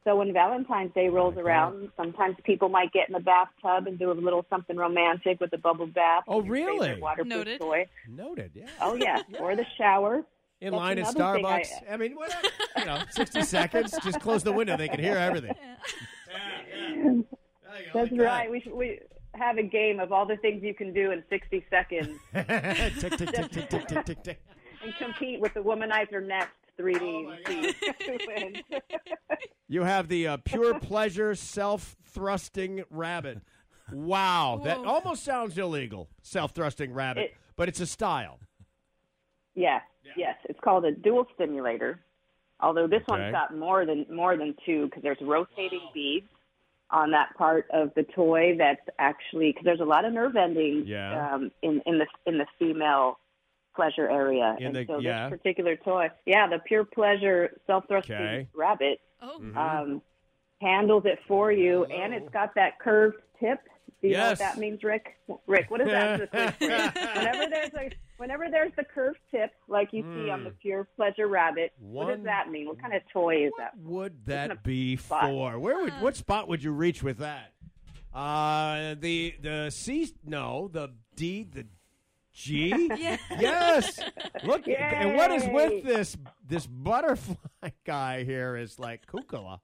So 0.04 0.16
when 0.16 0.33
Valentine's 0.33 0.92
Day 0.95 1.07
oh 1.09 1.12
rolls 1.12 1.37
my 1.37 1.42
God. 1.42 1.47
around, 1.47 1.88
sometimes 1.97 2.35
people 2.42 2.69
might 2.69 2.92
get 2.92 3.09
in 3.09 3.12
the 3.12 3.21
bathtub 3.21 3.87
and 3.87 4.00
do 4.00 4.11
a 4.11 4.14
little 4.14 4.45
something 4.50 4.76
romantic 4.76 5.40
with 5.40 5.52
a 5.52 5.59
bubble 5.59 5.87
bath. 5.87 6.25
Oh, 6.26 6.38
with 6.38 6.47
your 6.47 6.57
favorite 6.57 6.73
really? 6.88 7.00
Waterproof 7.00 7.28
Noted. 7.28 7.61
toy. 7.61 7.87
Noted. 8.09 8.50
Yeah. 8.54 8.66
Oh 8.81 8.97
yeah. 8.97 9.23
Or 9.40 9.54
the 9.54 9.64
shower. 9.78 10.23
In 10.62 10.71
That's 10.71 10.81
line 10.81 10.99
at 11.00 11.07
Starbucks. 11.07 11.69
I- 11.90 11.92
I, 11.95 11.97
mean, 11.97 12.14
whatever. 12.14 12.49
you 12.78 12.85
know, 12.85 13.02
sixty 13.11 13.42
seconds. 13.57 13.92
Just 14.04 14.21
close 14.21 14.42
the 14.45 14.52
window. 14.52 14.76
They 14.76 14.88
can 14.88 15.00
hear 15.00 15.16
everything. 15.16 15.54
Yeah, 15.61 15.76
yeah. 16.31 16.92
There 17.02 17.04
you 17.04 17.25
go, 17.92 18.04
That's 18.04 18.12
right. 18.12 18.50
We 18.50 18.61
should 18.61 18.75
we 18.75 19.00
have 19.35 19.59
a 19.59 19.62
game 19.62 19.99
of 19.99 20.12
all 20.12 20.25
the 20.26 20.37
things 20.37 20.62
you 20.62 20.75
can 20.75 20.92
do 20.92 21.11
in 21.11 21.25
60 21.31 21.64
seconds 21.71 22.19
tick, 22.35 22.47
tick, 22.47 23.16
tick, 23.19 23.50
tick, 23.50 23.69
tick, 23.71 23.88
tick, 23.88 24.04
tick, 24.04 24.23
tick. 24.23 24.42
and 24.85 24.95
compete 24.99 25.40
with 25.40 25.54
the 25.54 25.61
Womanizer 25.61 26.25
Next 26.25 26.52
3D 26.78 27.00
Oh, 27.00 27.23
my 27.25 27.38
and 27.47 27.75
see 27.81 27.92
who 28.07 28.19
wins. 28.28 28.59
You 29.69 29.83
have 29.85 30.09
the 30.09 30.28
uh, 30.28 30.37
pure 30.45 30.78
pleasure 30.78 31.35
self 31.35 31.97
thrusting 32.04 32.85
rabbit. 32.90 33.40
Wow, 33.90 34.61
that 34.64 34.76
almost 34.78 35.25
sounds 35.25 35.57
illegal. 35.59 36.09
Self 36.23 36.52
thrusting 36.52 36.92
rabbit, 36.92 37.25
It- 37.25 37.35
but 37.57 37.69
it's 37.69 37.81
a 37.81 37.87
style. 37.87 38.38
Yeah, 39.54 39.80
yes. 40.16 40.37
It's 40.49 40.61
called 40.61 40.85
a 40.85 40.92
dual 40.92 41.26
stimulator. 41.35 42.00
Although 42.61 42.87
this 42.87 43.02
Okay. 43.09 43.21
one's 43.21 43.32
got 43.32 43.56
more 43.56 43.85
than 43.85 44.06
more 44.11 44.37
than 44.37 44.54
two 44.64 44.87
because 44.87 45.02
there's 45.02 45.21
rotating 45.21 45.80
beads 45.92 46.28
on 46.90 47.11
that 47.11 47.35
part 47.37 47.66
of 47.73 47.92
the 47.94 48.02
toy. 48.04 48.54
That's 48.56 48.80
actually 48.99 49.50
because 49.52 49.64
there's 49.64 49.80
a 49.80 49.85
lot 49.85 50.04
of 50.04 50.12
nerve 50.12 50.37
endings 50.37 50.87
Yeah. 50.87 51.35
um, 51.35 51.50
in 51.62 51.82
in 51.87 51.99
the 51.99 52.06
in 52.26 52.38
the 52.38 52.47
female 52.59 53.18
pleasure 53.75 54.09
area. 54.09 54.56
In 54.61 54.66
and 54.66 54.76
the- 54.76 54.85
so 54.87 54.99
yeah. 54.99 55.28
this 55.28 55.38
particular 55.38 55.76
toy, 55.76 56.09
yeah, 56.26 56.47
the 56.47 56.59
pure 56.61 56.85
pleasure 56.85 57.59
self-thrusting 57.66 58.14
Okay. 58.14 58.49
rabbit 58.54 59.00
Oh, 59.25 59.38
Mm-hmm. 59.40 59.56
um, 59.56 60.02
handles 60.61 61.04
it 61.06 61.18
for 61.26 61.50
you, 61.52 61.85
and 61.87 62.12
it's 62.12 62.28
got 62.30 62.54
that 62.56 62.78
curved 62.80 63.16
tip. 63.40 63.61
Do 64.00 64.09
you 64.09 64.16
know 64.16 64.30
what 64.30 64.38
that 64.40 64.59
means, 64.59 64.82
Rick? 64.85 65.16
Rick, 65.47 65.71
what 65.71 65.80
is 65.80 65.87
that? 65.88 66.18
Just 66.32 66.32
quick 66.32 66.54
for 66.56 66.64
you. 66.64 66.71
whenever 67.16 67.47
there's 67.50 67.71
a 67.75 67.90
whenever 68.23 68.47
there's 68.50 68.73
the 68.76 68.85
curved 68.85 69.19
tip, 69.33 69.50
like 69.69 69.88
you 69.93 70.02
see 70.14 70.31
on 70.31 70.45
the 70.45 70.50
pure 70.50 70.87
pleasure 70.97 71.26
rabbit, 71.26 71.73
what 71.81 72.05
Hmm. 72.07 72.11
Does 72.14 72.25
that 72.25 72.50
mean? 72.50 72.69
What 72.69 72.81
kind 72.81 72.95
of 72.95 73.02
toy 73.12 73.47
is 73.47 73.52
that? 73.59 73.76
What 73.76 73.93
would 74.12 74.26
that 74.26 74.62
be 74.62 74.97
spot. 74.97 75.25
for? 75.25 75.59
Where 75.59 75.83
would 75.83 75.93
what 76.00 76.14
spot 76.17 76.47
would 76.49 76.62
you 76.62 76.71
reach 76.71 77.02
with 77.02 77.19
that? 77.19 77.52
Uh, 78.14 78.95
the 79.00 79.35
the 79.43 79.71
C 79.71 80.12
no 80.25 80.69
the 80.73 80.91
D 81.17 81.43
the 81.52 81.67
G 82.33 82.88
Yeah. 82.97 83.17
yes. 83.38 83.99
Look 84.45 84.69
and 84.69 85.17
what 85.17 85.31
is 85.33 85.45
with 85.49 85.85
this 85.85 86.17
this 86.47 86.67
butterfly 86.67 87.35
guy 87.85 88.23
here 88.25 88.57
is 88.57 88.79
like 88.79 89.05
kukala. 89.07 89.61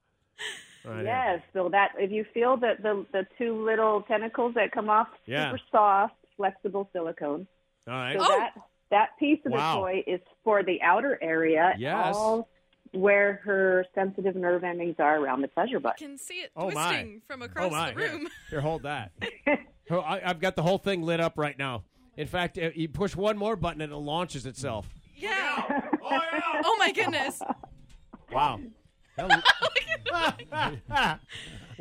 Right 0.85 0.95
here. 0.97 1.05
Yes, 1.05 1.43
so 1.53 1.69
that 1.71 1.93
if 1.99 2.11
you 2.11 2.25
feel 2.35 2.57
that 2.59 2.83
the 2.83 3.07
the 3.12 3.27
two 3.38 3.65
little 3.65 4.03
tentacles 4.03 4.55
that 4.55 4.73
come 4.73 4.88
off, 4.91 5.09
Yeah. 5.27 5.50
super 5.50 5.62
soft, 5.71 6.15
flexible 6.37 6.88
silicone. 6.93 7.47
All 7.88 7.95
right. 7.95 8.16
So 8.18 8.25
Oh. 8.25 8.38
that 8.38 8.54
that 8.90 9.18
piece 9.18 9.40
of 9.45 9.52
Wow. 9.52 9.75
the 9.75 9.80
toy 9.80 10.04
is 10.07 10.21
for 10.45 10.62
the 10.62 10.80
outer 10.83 11.18
area, 11.23 11.75
Yes. 11.78 12.14
all 12.16 12.49
where 12.92 13.35
her 13.45 13.85
sensitive 13.95 14.35
nerve 14.35 14.64
endings 14.64 14.97
are 14.99 15.18
around 15.18 15.42
the 15.42 15.49
pleasure 15.49 15.78
button. 15.78 16.09
can 16.09 16.16
see 16.18 16.40
it 16.40 16.50
Oh, 16.57 16.71
my. 16.71 16.88
twisting 16.88 17.21
from 17.26 17.42
across 17.42 17.66
oh 17.66 17.71
my! 17.71 17.90
the 17.92 17.97
room. 17.97 18.28
Here, 18.50 18.61
hold 18.61 18.83
that. 18.85 19.12
Oh, 19.90 20.00
I, 20.00 20.21
I've 20.28 20.38
got 20.38 20.54
the 20.54 20.62
whole 20.62 20.76
thing 20.76 21.00
lit 21.02 21.18
up 21.18 21.38
right 21.38 21.59
now. 21.59 21.83
In 22.18 22.26
fact, 22.26 22.59
uh, 22.59 22.68
you 22.75 22.90
push 22.90 23.16
one 23.16 23.38
more 23.38 23.57
button 23.57 23.80
and 23.80 23.90
it 23.90 23.97
launches 23.97 24.45
itself. 24.45 24.87
Yeah. 25.16 25.80
Oh 26.02 26.21
yeah! 26.33 26.62
Oh 26.64 26.76
my 26.78 26.90
goodness. 26.92 27.42
Wow. 28.33 28.61
well, 30.88 31.18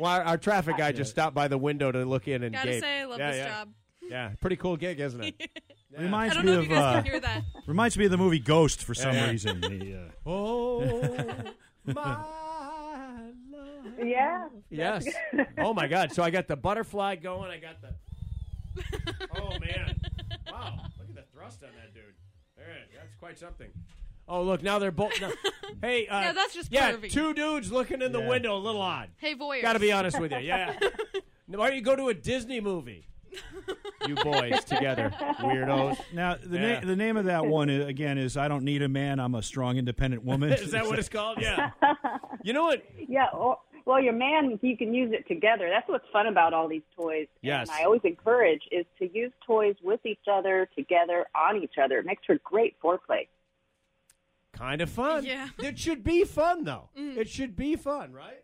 our, 0.00 0.22
our 0.22 0.38
traffic 0.38 0.76
guy 0.76 0.92
just 0.92 1.10
stopped 1.10 1.34
by 1.34 1.48
the 1.48 1.58
window 1.58 1.90
to 1.92 2.04
look 2.04 2.28
in 2.28 2.42
and 2.42 2.54
Gotta 2.54 2.70
gave. 2.72 2.80
say, 2.80 3.00
I 3.00 3.04
love 3.04 3.18
yeah, 3.18 3.30
this 3.30 3.38
yeah. 3.38 3.48
job. 3.48 3.68
Yeah, 4.10 4.30
pretty 4.40 4.56
cool 4.56 4.76
gig, 4.76 5.00
isn't 5.00 5.22
it? 5.22 5.34
Yeah. 5.90 6.00
I 6.00 6.02
Reminds 6.02 6.34
don't 6.34 6.44
me 6.44 6.52
know 6.52 6.58
of 6.58 6.64
if 6.64 6.70
you 6.70 6.76
guys 6.76 6.84
uh, 6.84 6.92
can 7.02 7.04
hear 7.10 7.20
that. 7.20 7.42
reminds 7.66 7.96
me 7.96 8.04
of 8.04 8.10
the 8.10 8.18
movie 8.18 8.38
Ghost 8.38 8.84
for 8.84 8.92
some 8.92 9.14
yeah. 9.14 9.30
reason. 9.30 9.60
The, 9.62 9.94
uh, 9.94 10.28
Oh, 10.28 11.22
my 11.86 11.94
love. 13.50 13.84
Yeah. 14.04 14.48
Yes. 14.68 15.06
Oh 15.56 15.72
my 15.72 15.86
God! 15.88 16.12
So 16.12 16.22
I 16.22 16.28
got 16.28 16.46
the 16.46 16.56
butterfly 16.56 17.16
going. 17.16 17.50
I 17.50 17.58
got 17.58 17.76
the. 17.80 17.94
Oh 19.34 19.58
man! 19.58 19.98
Wow! 20.52 20.74
Look 20.98 21.08
at 21.08 21.14
the 21.14 21.22
thrust 21.32 21.62
on 21.62 21.70
that 21.76 21.94
dude. 21.94 22.02
All 22.58 22.64
right, 22.68 22.86
that's 22.94 23.14
quite 23.14 23.38
something. 23.38 23.68
Oh 24.28 24.42
look! 24.42 24.62
Now 24.62 24.78
they're 24.78 24.90
both. 24.92 25.18
Now, 25.22 25.30
hey, 25.80 26.06
uh, 26.06 26.20
Yeah, 26.20 26.32
that's 26.32 26.52
just 26.54 26.70
yeah. 26.70 26.92
pervy. 26.92 27.10
Two 27.10 27.32
dudes 27.32 27.72
looking 27.72 28.02
in 28.02 28.12
the 28.12 28.20
Yeah. 28.20 28.28
window, 28.28 28.56
a 28.56 28.60
little 28.60 28.82
odd. 28.82 29.08
Hey, 29.16 29.34
voyeurs. 29.34 29.62
Got 29.62 29.72
to 29.72 29.78
be 29.80 29.90
honest 29.90 30.20
with 30.20 30.32
you. 30.32 30.38
Yeah. 30.40 30.78
Why 31.46 31.68
don't 31.68 31.76
you 31.76 31.82
go 31.82 31.96
to 31.96 32.08
a 32.08 32.14
Disney 32.14 32.60
movie? 32.60 33.06
You 34.08 34.14
boys 34.16 34.64
together, 34.64 35.12
weirdos. 35.40 35.98
now 36.12 36.36
the 36.42 36.58
Yeah. 36.58 36.80
na- 36.80 36.86
the 36.86 36.96
name 36.96 37.16
of 37.16 37.26
that 37.26 37.46
one 37.46 37.68
is, 37.68 37.86
again 37.86 38.16
is 38.18 38.36
I 38.36 38.48
don't 38.48 38.64
need 38.64 38.82
a 38.82 38.88
man. 38.88 39.20
I'm 39.20 39.34
a 39.34 39.42
strong, 39.42 39.76
independent 39.76 40.24
woman. 40.24 40.52
Is 40.54 40.70
that 40.72 40.86
what 40.86 40.98
it's 40.98 41.08
called? 41.08 41.38
Yeah. 41.40 41.70
You 42.44 42.52
know 42.52 42.62
what? 42.64 42.84
Yeah. 43.08 43.26
Or, 43.34 43.58
well, 43.84 44.00
your 44.00 44.12
man, 44.12 44.58
you 44.62 44.76
can 44.76 44.94
use 44.94 45.12
it 45.12 45.26
together. 45.26 45.68
That's 45.68 45.88
what's 45.88 46.04
fun 46.12 46.28
about 46.28 46.54
all 46.54 46.68
these 46.68 46.82
toys. 46.96 47.26
Yes. 47.42 47.68
And 47.68 47.78
I 47.78 47.84
always 47.84 48.00
encourage 48.04 48.62
is 48.70 48.86
to 49.00 49.08
use 49.12 49.32
toys 49.46 49.74
with 49.82 50.00
each 50.06 50.20
other, 50.32 50.68
together, 50.76 51.26
on 51.34 51.62
each 51.62 51.74
other. 51.82 51.98
It 51.98 52.06
makes 52.06 52.24
for 52.24 52.38
great 52.44 52.76
foreplay. 52.80 53.26
Kind 54.52 54.80
of 54.80 54.88
fun. 54.90 55.24
Yeah. 55.24 55.48
It 55.58 55.78
should 55.78 56.04
be 56.04 56.24
fun 56.24 56.64
though. 56.64 56.88
Mm. 56.98 57.16
It 57.16 57.28
should 57.28 57.56
be 57.56 57.76
fun, 57.76 58.12
right? 58.12 58.42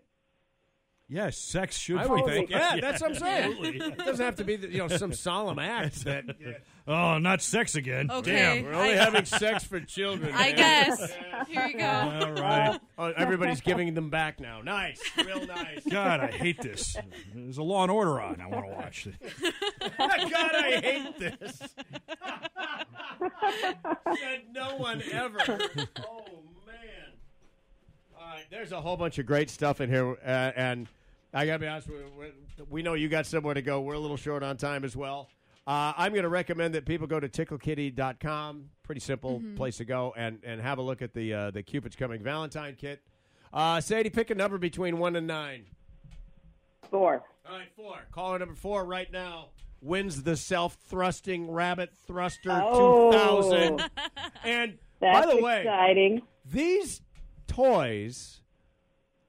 Yes, 1.08 1.36
sex 1.38 1.76
should. 1.78 1.98
I 1.98 2.06
would 2.06 2.24
be 2.26 2.30
think. 2.32 2.50
Yeah, 2.50 2.78
that's 2.80 3.00
what 3.00 3.10
I'm 3.12 3.16
saying. 3.16 3.56
It 3.74 3.98
doesn't 3.98 4.24
have 4.24 4.36
to 4.36 4.44
be 4.44 4.54
you 4.54 4.78
know 4.78 4.88
some 4.88 5.12
solemn 5.12 5.58
act 5.58 6.04
that 6.04 6.24
Oh, 6.86 7.16
not 7.16 7.40
sex 7.40 7.76
again. 7.76 8.10
Okay. 8.10 8.32
Damn. 8.32 8.64
we're 8.64 8.74
only 8.74 8.98
I- 8.98 9.02
having 9.04 9.24
sex 9.24 9.64
for 9.64 9.80
children. 9.80 10.34
I 10.34 10.52
man. 10.52 10.56
guess. 10.56 11.12
Here 11.48 11.66
you 11.66 11.78
go. 11.78 11.86
All 11.86 12.32
right. 12.32 12.78
Oh, 12.96 13.06
everybody's 13.16 13.60
giving 13.60 13.92
them 13.94 14.08
back 14.08 14.38
now. 14.38 14.62
Nice, 14.62 15.00
real 15.18 15.44
nice. 15.48 15.82
God, 15.90 16.20
I 16.20 16.28
hate 16.28 16.62
this. 16.62 16.96
There's 17.34 17.58
a 17.58 17.62
Law 17.64 17.82
and 17.82 17.90
Order 17.90 18.20
on. 18.20 18.40
I 18.40 18.46
want 18.46 18.66
to 18.66 18.72
watch 18.72 19.08
it. 19.08 19.14
God, 19.98 20.50
I 20.54 20.80
hate 20.80 21.18
this. 21.18 21.58
Said 24.16 24.42
no 24.52 24.76
one 24.76 25.02
ever. 25.10 25.38
Oh 25.48 25.58
man! 25.58 25.88
All 26.06 26.23
right, 28.34 28.44
there's 28.50 28.72
a 28.72 28.80
whole 28.80 28.96
bunch 28.96 29.18
of 29.18 29.26
great 29.26 29.50
stuff 29.50 29.80
in 29.80 29.90
here, 29.90 30.16
uh, 30.24 30.52
and 30.56 30.88
I 31.32 31.46
gotta 31.46 31.58
be 31.58 31.66
honest. 31.66 31.88
We, 31.88 31.94
we, 32.18 32.26
we 32.70 32.82
know 32.82 32.94
you 32.94 33.08
got 33.08 33.26
somewhere 33.26 33.54
to 33.54 33.62
go. 33.62 33.80
We're 33.80 33.94
a 33.94 33.98
little 33.98 34.16
short 34.16 34.42
on 34.42 34.56
time 34.56 34.84
as 34.84 34.96
well. 34.96 35.28
Uh, 35.66 35.94
I'm 35.96 36.12
going 36.12 36.24
to 36.24 36.28
recommend 36.28 36.74
that 36.74 36.84
people 36.84 37.06
go 37.06 37.18
to 37.18 37.26
ticklekitty.com. 37.28 38.68
Pretty 38.82 39.00
simple 39.00 39.42
place 39.56 39.78
to 39.78 39.86
go 39.86 40.12
and, 40.14 40.38
and 40.44 40.60
have 40.60 40.76
a 40.76 40.82
look 40.82 41.00
at 41.00 41.14
the 41.14 41.32
uh, 41.32 41.50
the 41.52 41.62
Cupid's 41.62 41.96
Coming 41.96 42.22
Valentine 42.22 42.76
kit. 42.78 43.00
Uh, 43.52 43.80
Sadie, 43.80 44.10
pick 44.10 44.28
a 44.30 44.34
number 44.34 44.58
between 44.58 44.98
one 44.98 45.16
and 45.16 45.26
nine. 45.26 45.64
Four. 46.90 47.22
All 47.48 47.56
right, 47.58 47.68
four. 47.76 47.96
Caller 48.12 48.38
number 48.38 48.54
four 48.54 48.84
right 48.84 49.10
now 49.10 49.48
wins 49.80 50.22
the 50.22 50.36
self-thrusting 50.36 51.50
rabbit 51.50 51.90
thruster 52.06 52.50
Oh. 52.50 53.10
2000. 53.12 53.90
And 54.44 54.78
That's 55.00 55.26
by 55.26 55.34
the 55.34 55.40
way, 55.42 55.60
exciting. 55.60 56.22
these 56.50 57.00
toys 57.46 58.40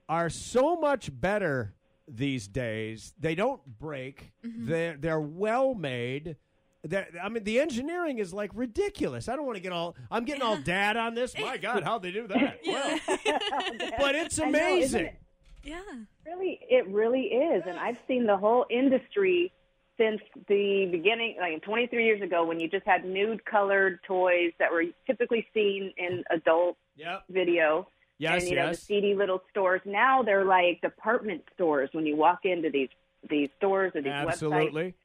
are 0.08 0.30
so 0.30 0.76
much 0.76 1.10
better 1.20 1.74
these 2.08 2.48
days. 2.48 3.14
They 3.20 3.36
don't 3.36 3.62
break. 3.80 4.32
Mm-hmm. 4.46 4.68
They're 4.68 4.98
they're 4.98 5.20
well 5.20 5.74
made. 5.74 6.36
They're, 6.84 7.08
I 7.24 7.30
mean, 7.30 7.44
the 7.44 7.60
engineering 7.60 8.20
is 8.20 8.32
like 8.32 8.52
ridiculous. 8.54 9.28
I 9.28 9.36
don't 9.36 9.46
want 9.46 9.56
to 9.56 9.62
get 9.62 9.72
all. 9.72 9.96
I'm 10.12 10.24
getting 10.26 10.44
all 10.44 10.58
dad 10.64 10.98
on 10.98 11.16
this. 11.16 11.34
My 11.40 11.58
God, 11.58 11.84
how'd 11.84 12.04
they 12.04 12.12
do 12.12 12.28
that? 12.28 12.60
Well, 12.66 13.00
but 13.98 14.16
it's 14.16 14.40
I 14.40 14.44
know, 14.44 14.50
amazing. 14.50 15.06
it? 15.08 15.16
Yeah. 15.64 15.80
Really, 16.28 16.60
it 16.70 16.88
really 16.88 17.22
is, 17.24 17.64
and 17.68 17.80
I've 17.80 17.98
seen 18.08 18.28
the 18.28 18.38
whole 18.38 18.66
industry 18.70 19.52
since 19.98 20.22
the 20.48 20.88
beginning, 20.92 21.38
like 21.40 21.62
23 21.64 22.04
years 22.06 22.22
ago, 22.22 22.46
when 22.46 22.60
you 22.60 22.68
just 22.68 22.86
had 22.86 23.06
nude-colored 23.06 24.00
toys 24.06 24.52
that 24.60 24.72
were 24.72 24.84
typically 25.08 25.48
seen 25.54 25.92
in 25.98 26.24
adult 26.32 26.78
Yep. 26.98 27.24
video. 27.30 27.88
Yes. 28.18 28.42
and 28.44 28.50
you 28.50 28.56
know 28.56 28.66
yes. 28.68 28.80
the 28.80 28.86
seedy 28.86 29.14
little 29.14 29.42
stores. 29.50 29.82
Now 29.86 30.24
they're 30.24 30.46
like 30.46 30.82
department 30.82 31.44
stores 31.54 31.90
when 31.94 32.06
you 32.06 32.16
walk 32.16 32.40
into 32.44 32.70
these 32.70 32.90
these 33.30 33.50
stores 33.58 33.92
or 33.96 34.02
these 34.02 34.12
websites. 34.12 34.28
Absolutely. 34.30 34.96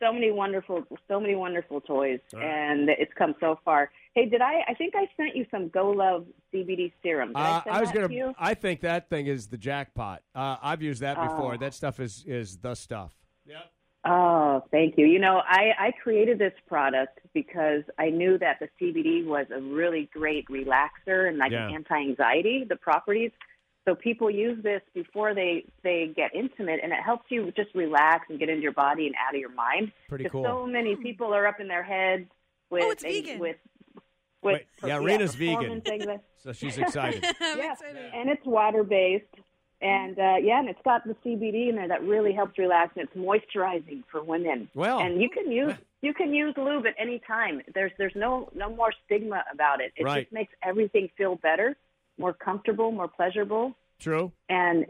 So 0.00 0.10
many 0.12 0.30
wonderful, 0.30 0.84
so 1.06 1.20
many 1.20 1.34
wonderful 1.34 1.82
toys, 1.82 2.20
and 2.32 2.88
it's 2.88 3.12
come 3.14 3.34
so 3.40 3.58
far. 3.62 3.90
Hey, 4.14 4.26
did 4.26 4.40
I? 4.40 4.62
I 4.68 4.74
think 4.74 4.94
I 4.96 5.06
sent 5.18 5.36
you 5.36 5.44
some 5.50 5.68
Go 5.68 5.90
Love 5.90 6.26
CBD 6.52 6.92
serum. 7.02 7.28
Did 7.28 7.36
Uh, 7.36 7.40
I, 7.40 7.62
send 7.64 7.76
I 7.76 7.80
was 7.80 7.88
that 7.90 7.94
gonna. 7.94 8.08
To 8.08 8.14
you? 8.14 8.34
I 8.38 8.54
think 8.54 8.80
that 8.80 9.10
thing 9.10 9.26
is 9.26 9.48
the 9.48 9.58
jackpot. 9.58 10.22
Uh, 10.34 10.56
I've 10.62 10.82
used 10.82 11.02
that 11.02 11.16
before. 11.16 11.54
Oh. 11.54 11.58
That 11.58 11.74
stuff 11.74 12.00
is 12.00 12.24
is 12.26 12.56
the 12.58 12.74
stuff. 12.74 13.14
Yep. 13.46 13.70
Oh, 14.08 14.62
thank 14.70 14.96
you. 14.96 15.06
You 15.06 15.18
know, 15.18 15.42
I, 15.46 15.70
I 15.78 15.90
created 16.02 16.38
this 16.38 16.52
product 16.68 17.18
because 17.34 17.82
I 17.98 18.10
knew 18.10 18.38
that 18.38 18.58
the 18.60 18.68
CBD 18.80 19.26
was 19.26 19.46
a 19.54 19.60
really 19.60 20.08
great 20.12 20.46
relaxer 20.48 21.28
and 21.28 21.38
like 21.38 21.50
Yeah. 21.52 21.68
an 21.68 21.74
anti-anxiety, 21.74 22.64
the 22.68 22.76
properties. 22.76 23.32
So 23.84 23.94
people 23.94 24.30
use 24.30 24.62
this 24.62 24.82
before 24.94 25.34
they, 25.34 25.64
they 25.84 26.12
get 26.14 26.34
intimate, 26.34 26.80
and 26.82 26.92
it 26.92 26.98
helps 27.04 27.26
you 27.30 27.52
just 27.56 27.72
relax 27.74 28.26
and 28.28 28.38
get 28.38 28.48
into 28.48 28.62
your 28.62 28.72
body 28.72 29.06
and 29.06 29.14
out 29.16 29.34
of 29.34 29.40
your 29.40 29.52
mind. 29.54 29.92
Pretty 30.08 30.28
cool. 30.28 30.44
So 30.44 30.66
many 30.66 30.96
people 30.96 31.32
are 31.34 31.46
up 31.46 31.60
in 31.60 31.68
their 31.68 31.82
heads 31.84 32.26
with 32.70 32.82
Oh, 32.84 32.90
it's 32.90 33.02
they- 33.02 33.20
vegan. 33.22 33.38
with 33.40 33.56
with 34.42 34.60
Wait, 34.82 34.88
yeah, 34.88 34.98
Rena's 34.98 35.34
performance 35.34 35.82
vegan. 35.88 36.20
So 36.38 36.52
she's 36.52 36.78
excited. 36.78 37.24
Yeah, 37.40 37.72
excited. 37.72 38.10
and 38.14 38.28
it's 38.30 38.44
water 38.46 38.84
based, 38.84 39.24
and 39.80 40.18
uh, 40.18 40.36
yeah, 40.42 40.58
and 40.58 40.68
it's 40.68 40.80
got 40.84 41.04
the 41.06 41.14
CBD 41.24 41.68
in 41.68 41.76
there 41.76 41.88
that 41.88 42.02
really 42.02 42.32
helps 42.32 42.58
relax, 42.58 42.92
and 42.96 43.06
it's 43.08 43.16
moisturizing 43.16 44.02
for 44.10 44.22
women. 44.22 44.68
Well- 44.74 45.00
and 45.00 45.20
you 45.20 45.28
can 45.28 45.50
use 45.52 45.74
you 46.02 46.14
can 46.14 46.32
use 46.32 46.54
lube 46.56 46.86
at 46.86 46.94
any 46.98 47.20
time. 47.26 47.60
There's 47.74 47.92
there's 47.98 48.14
no 48.14 48.48
no 48.54 48.70
more 48.70 48.92
stigma 49.04 49.42
about 49.52 49.80
it. 49.80 49.92
It 49.96 50.04
Right. 50.04 50.22
just 50.24 50.32
makes 50.32 50.52
everything 50.62 51.08
feel 51.16 51.36
better, 51.36 51.76
more 52.18 52.32
comfortable, 52.32 52.90
more 52.92 53.08
pleasurable, 53.08 53.74
True. 53.98 54.32
and 54.48 54.86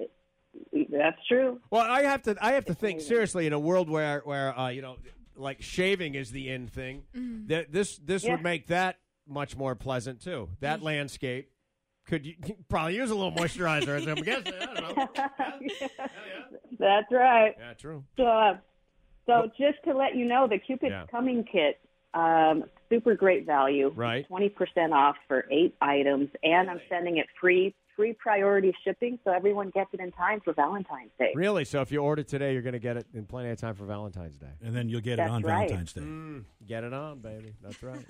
that's 0.91 1.19
true. 1.29 1.61
Well, 1.71 1.83
I 1.83 2.03
have 2.03 2.23
to. 2.23 2.37
I 2.41 2.53
have 2.53 2.65
to 2.67 2.75
think 2.75 3.01
seriously 3.01 3.47
in 3.47 3.53
a 3.53 3.59
world 3.59 3.91
where 3.91 4.21
where 4.25 4.59
uh, 4.59 4.69
you 4.69 4.83
know, 4.83 4.97
like 5.37 5.63
shaving 5.63 6.15
is 6.15 6.31
the 6.31 6.49
end 6.51 6.71
thing. 6.73 7.03
That 7.49 7.73
this 7.73 7.99
this 7.99 8.25
Yeah. 8.25 8.33
would 8.33 8.43
make 8.43 8.69
that 8.69 8.97
much 9.29 9.57
more 9.57 9.75
pleasant 9.75 10.21
too. 10.23 10.49
That 10.61 10.83
landscape 10.83 11.51
could 12.07 12.25
you 12.27 12.35
probably 12.69 12.97
use 12.97 13.11
a 13.11 13.15
little 13.15 13.33
moisturizer. 13.33 14.07
I'm 14.09 14.23
guessing. 14.23 14.53
I 14.61 14.81
don't 14.81 14.97
know. 14.97 15.09
That's 16.79 17.11
right. 17.11 17.55
Yeah, 17.59 17.73
true. 17.75 18.05
So, 18.17 18.25
uh, 18.27 18.57
so 19.27 19.51
just 19.59 19.79
to 19.85 19.95
let 19.97 20.15
you 20.15 20.25
know, 20.27 20.47
the 20.49 20.59
Cupid's 20.59 20.91
Yeah. 20.91 21.07
Coming 21.11 21.45
kit 21.45 21.81
Um, 22.15 22.65
super 22.89 23.15
great 23.15 23.45
value. 23.45 23.93
Right. 23.95 24.27
20% 24.31 24.93
off 24.93 25.17
for 25.29 25.45
eight 25.51 25.75
items, 25.83 26.31
and 26.43 26.71
I'm 26.71 26.81
sending 26.89 27.19
it 27.19 27.27
free, 27.41 27.75
free 27.95 28.15
priority 28.15 28.73
shipping, 28.85 29.19
so 29.25 29.33
everyone 29.33 29.71
gets 29.71 29.91
it 29.93 30.01
in 30.01 30.13
time 30.13 30.41
for 30.41 30.53
Valentine's 30.55 31.11
Day. 31.19 31.33
Really? 31.35 31.65
So 31.67 31.81
if 31.83 31.91
you 31.93 31.99
order 31.99 32.23
today, 32.23 32.53
you're 32.55 32.63
going 32.63 32.73
to 32.75 32.79
get 32.79 32.97
it 32.97 33.07
in 33.13 33.27
plenty 33.27 33.51
of 33.51 33.59
time 33.59 33.75
for 33.75 33.85
Valentine's 33.85 34.39
Day. 34.39 34.53
And 34.63 34.75
then 34.75 34.89
you'll 34.89 35.01
get 35.03 35.17
That's 35.17 35.29
it 35.29 35.33
on 35.33 35.43
right. 35.43 35.69
Valentine's 35.69 35.93
Day. 35.93 36.01
Mm, 36.03 36.45
get 36.67 36.85
it 36.85 36.93
on, 36.95 37.19
baby. 37.19 37.53
That's 37.63 37.83
right. 37.83 38.05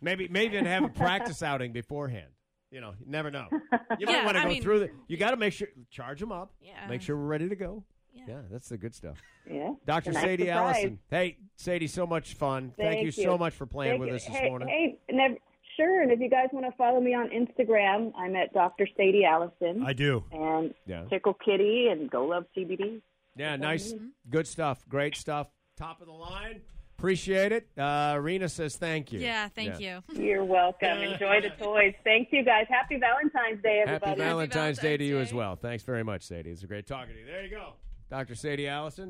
maybe 0.00 0.28
maybe 0.28 0.54
even 0.54 0.66
have 0.66 0.84
a 0.84 0.88
practice 0.88 1.42
outing 1.50 1.72
beforehand. 1.72 2.28
You 2.70 2.80
know, 2.80 2.92
you 3.00 3.06
never 3.10 3.30
know. 3.30 3.46
You 3.98 4.06
might 4.06 4.12
Yeah, 4.12 4.24
want 4.24 4.36
to 4.36 4.42
go 4.42 4.48
mean- 4.48 4.62
through 4.62 4.80
the. 4.80 4.90
You 5.08 5.16
got 5.16 5.30
to 5.30 5.36
make 5.36 5.52
sure 5.52 5.68
charge 5.90 6.20
them 6.20 6.30
up. 6.32 6.52
Yeah. 6.60 6.86
Make 6.88 7.02
sure 7.02 7.16
we're 7.16 7.24
ready 7.26 7.48
to 7.48 7.56
go. 7.56 7.82
Yeah. 8.12 8.24
Yeah, 8.28 8.40
that's 8.50 8.68
the 8.68 8.76
good 8.78 8.94
stuff. 8.94 9.16
Yeah. 9.50 9.72
Dr. 9.86 10.12
Nice 10.12 10.22
Sadie 10.22 10.46
surprise. 10.46 10.74
Allison. 10.76 10.98
Hey, 11.10 11.36
Sadie, 11.56 11.86
so 11.86 12.06
much 12.06 12.34
fun. 12.34 12.72
Thank, 12.76 12.90
Thank 12.90 13.00
you, 13.00 13.06
you. 13.06 13.12
so 13.12 13.38
much 13.38 13.54
for 13.54 13.64
playing 13.66 13.92
Thank 13.92 14.00
with 14.00 14.08
you. 14.10 14.14
us 14.16 14.26
this 14.26 14.36
hey, 14.36 14.48
morning. 14.48 14.68
Hey, 14.68 14.98
never, 15.10 15.34
sure. 15.76 16.02
And 16.02 16.10
if 16.12 16.20
you 16.20 16.28
guys 16.28 16.48
want 16.52 16.66
to 16.66 16.72
follow 16.76 17.00
me 17.00 17.14
on 17.14 17.28
Instagram, 17.30 18.12
I'm 18.16 18.34
at 18.36 18.52
Dr. 18.52 18.86
Sadie 18.96 19.24
Allison. 19.24 19.82
I 19.84 19.92
do. 19.94 20.24
and 20.32 20.74
Yeah. 20.86 21.04
Tickle 21.08 21.34
Kitty 21.34 21.88
and 21.90 22.10
Go 22.10 22.26
Love 22.26 22.44
CBD. 22.56 23.00
Yeah, 23.36 23.56
nice, 23.56 23.94
good 24.28 24.46
stuff. 24.46 24.84
Great 24.88 25.16
stuff. 25.16 25.48
Top 25.76 26.00
of 26.00 26.06
the 26.08 26.12
line. 26.12 26.60
Appreciate 26.98 27.52
it. 27.52 27.68
Uh, 27.78 28.18
Rena 28.20 28.48
says 28.48 28.74
thank 28.74 29.12
you. 29.12 29.20
Yeah, 29.20 29.46
thank 29.48 29.78
you. 29.78 30.02
You're 30.12 30.44
welcome. 30.44 30.98
Enjoy 30.98 31.40
the 31.40 31.50
toys. 31.64 31.94
Thank 32.02 32.30
you 32.32 32.44
guys. 32.44 32.66
Happy 32.68 32.96
Valentine's 32.98 33.62
Day, 33.62 33.82
everybody. 33.86 34.10
Happy 34.10 34.20
everybody. 34.20 34.48
Valentine's 34.50 34.78
Day 34.80 34.96
to 34.96 35.04
you 35.04 35.12
Valentine's 35.12 35.30
as 35.30 35.34
well. 35.34 35.54
Thanks 35.54 35.84
very 35.84 36.02
much, 36.02 36.22
Sadie. 36.24 36.50
It's 36.50 36.64
a 36.64 36.66
great 36.66 36.88
talking 36.88 37.14
to 37.14 37.20
you. 37.20 37.26
There 37.26 37.44
you 37.44 37.50
go. 37.50 37.74
Dr. 38.10 38.34
Sadie 38.34 38.66
Allison. 38.66 39.06